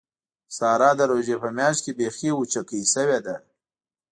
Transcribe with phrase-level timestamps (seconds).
[0.57, 3.35] ساره د روژې په میاشت کې بیخي وچکۍ شوې ده.